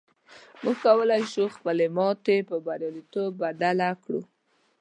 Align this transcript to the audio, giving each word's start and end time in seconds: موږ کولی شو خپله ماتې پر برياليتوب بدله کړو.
موږ 0.63 0.77
کولی 0.85 1.23
شو 1.33 1.43
خپله 1.55 1.85
ماتې 1.97 2.35
پر 2.47 2.57
برياليتوب 2.65 3.29
بدله 3.41 3.89
کړو. 4.03 4.21